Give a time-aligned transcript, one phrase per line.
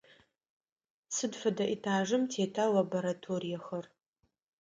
[1.15, 3.85] Сыд фэдэ этажым тета лабораториехэр?